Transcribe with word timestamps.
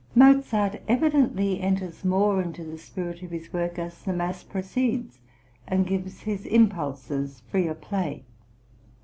Mozart 0.15 0.81
evidently 0.87 1.61
enters 1.61 2.03
more 2.03 2.41
into 2.41 2.63
the 2.63 2.79
spirit 2.79 3.21
of 3.21 3.29
his 3.29 3.53
work 3.53 3.77
as 3.77 4.01
the 4.01 4.11
mass 4.13 4.41
proceeds, 4.41 5.19
and 5.67 5.85
gives 5.85 6.21
his 6.21 6.47
impulses 6.47 7.43
freer 7.51 7.75
play. 7.75 8.25